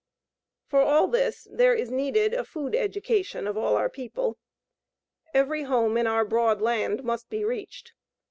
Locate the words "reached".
7.45-7.93